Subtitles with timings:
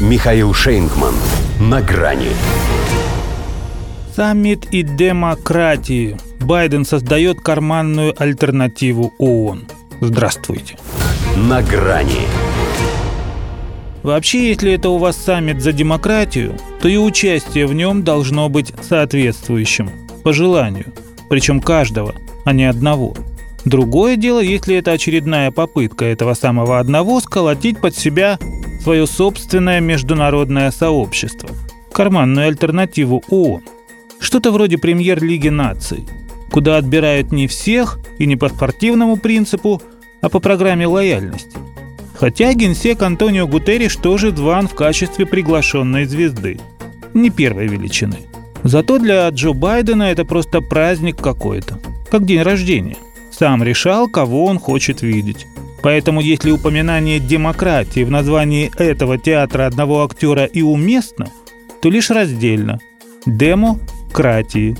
[0.00, 1.12] Михаил Шейнгман.
[1.60, 2.30] На грани.
[4.16, 6.16] Саммит и демократии.
[6.40, 9.66] Байден создает карманную альтернативу ООН.
[10.00, 10.78] Здравствуйте.
[11.36, 12.22] На грани.
[14.02, 18.72] Вообще, если это у вас саммит за демократию, то и участие в нем должно быть
[18.80, 19.90] соответствующим,
[20.24, 20.94] по желанию,
[21.28, 22.14] причем каждого,
[22.46, 23.14] а не одного.
[23.66, 28.38] Другое дело, если это очередная попытка этого самого одного сколотить под себя
[28.80, 31.50] свое собственное международное сообщество,
[31.92, 33.62] карманную альтернативу ООН.
[34.18, 36.06] Что-то вроде премьер-лиги наций,
[36.50, 39.80] куда отбирают не всех и не по спортивному принципу,
[40.20, 41.58] а по программе лояльности.
[42.14, 46.60] Хотя генсек Антонио Гутерриш тоже зван в качестве приглашенной звезды.
[47.14, 48.18] Не первой величины.
[48.62, 51.78] Зато для Джо Байдена это просто праздник какой-то.
[52.10, 52.98] Как день рождения.
[53.30, 55.46] Сам решал, кого он хочет видеть.
[55.82, 61.28] Поэтому если упоминание демократии в названии этого театра одного актера и уместно,
[61.80, 62.78] то лишь раздельно.
[63.26, 64.76] Демократии.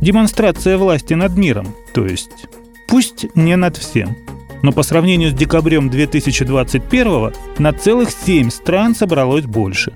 [0.00, 2.46] Демонстрация власти над миром, то есть.
[2.88, 4.16] Пусть не над всем
[4.62, 9.92] но по сравнению с декабрем 2021 на целых 7 стран собралось больше.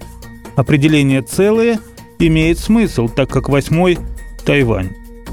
[0.57, 1.79] Определение «целые»
[2.19, 3.99] имеет смысл, так как восьмой–
[4.45, 4.91] Тайвань.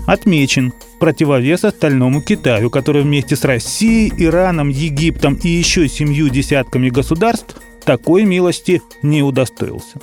[0.07, 7.57] Отмечен противовес остальному Китаю, который вместе с Россией, Ираном, Египтом и еще семью десятками государств
[7.83, 9.99] такой милости не удостоился.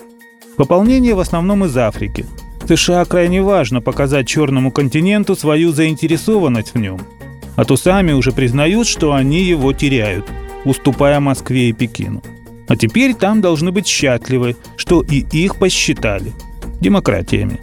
[0.57, 2.27] Пополнение в основном из Африки.
[2.67, 7.01] США крайне важно показать черному континенту свою заинтересованность в нем–
[7.59, 10.25] а то сами уже признают, что они его теряют,
[10.65, 12.23] уступая Москве и Пекину.
[12.69, 16.33] А теперь там должны быть счастливы, что и их посчитали
[16.81, 17.59] демократиями.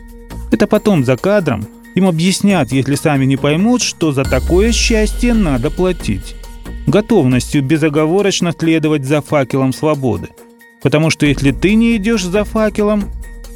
[0.51, 5.71] Это потом за кадром им объяснят, если сами не поймут, что за такое счастье надо
[5.71, 6.35] платить.
[6.87, 10.29] Готовностью безоговорочно следовать за факелом свободы.
[10.83, 13.05] Потому что если ты не идешь за факелом,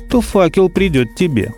[0.09, 1.53] то факел придет тебе.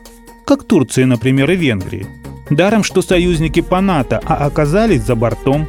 [0.46, 2.08] Как Турции, например, и Венгрии–
[2.52, 5.68] Даром, что союзники по НАТО, а оказались за бортом.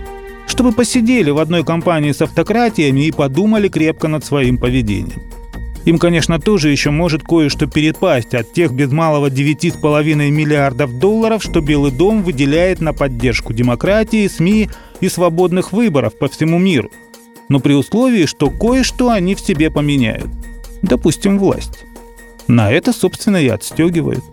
[0.49, 5.23] Чтобы посидели в одной компании с автократиями и подумали крепко над своим поведением.
[5.85, 11.61] Им, конечно, тоже еще может кое-что перепасть от тех без малого 9,5 миллиардов долларов, что
[11.61, 14.71] Белый дом выделяет на поддержку демократии, СМИ
[15.01, 16.91] и свободных выборов по всему миру.
[17.49, 20.31] Но при условии, что кое-что они в себе поменяют.
[20.83, 21.85] Допустим, власть.
[22.47, 24.25] На это, собственно, и отстегивают.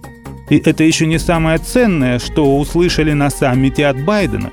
[0.50, 4.52] И это еще не самое ценное, что услышали на саммите от Байдена.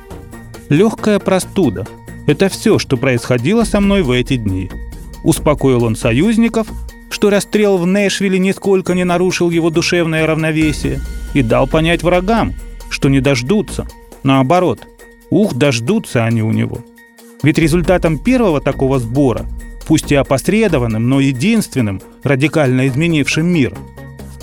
[0.68, 1.86] Легкая простуда.
[2.26, 4.70] Это все, что происходило со мной в эти дни.
[5.22, 6.68] Успокоил он союзников,
[7.10, 11.00] что расстрел в Нэшвилле нисколько не нарушил его душевное равновесие,
[11.34, 12.54] и дал понять врагам,
[12.90, 13.86] что не дождутся.
[14.22, 14.80] Наоборот,
[15.30, 16.78] ух, дождутся они у него.
[17.42, 19.46] Ведь результатом первого такого сбора,
[19.86, 23.74] пусть и опосредованным, но единственным, радикально изменившим мир–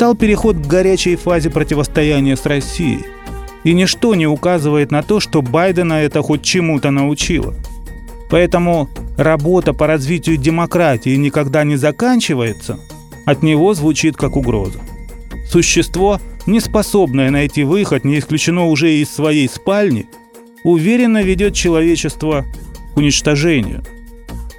[0.03, 3.05] стал переход к горячей фазе противостояния с Россией.
[3.63, 7.53] И ничто не указывает на то, что Байдена это хоть чему-то научило.
[8.29, 12.79] Поэтому работа по развитию демократии никогда не заканчивается,
[13.25, 14.79] от него звучит как угроза.
[15.49, 20.07] Существо, не способное найти выход, не исключено уже из своей спальни,
[20.63, 22.45] уверенно ведет человечество
[22.93, 23.83] к уничтожению.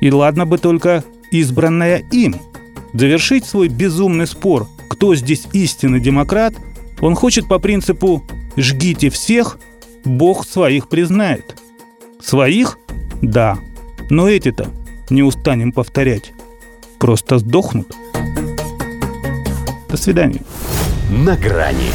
[0.01, 2.37] И ладно бы только избранное им.
[2.93, 6.55] Завершить свой безумный спор кто здесь истинный демократ,
[7.01, 8.25] он хочет по принципу
[8.57, 9.59] «жгите всех,
[10.05, 11.57] Бог своих признает».
[12.23, 12.79] Своих?
[13.21, 13.59] Да.
[14.11, 14.69] Но эти-то,
[15.11, 16.33] не устанем повторять,
[16.99, 17.95] просто сдохнут.
[19.89, 20.43] До свидания.
[21.11, 21.91] На грани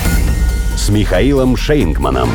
[0.75, 2.29] с Михаилом Шейнгманом.